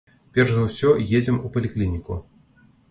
Перш 0.37 0.53
за 0.53 0.63
ўсё 0.69 0.95
едзем 1.19 1.39
у 1.45 1.55
паліклініку. 1.59 2.21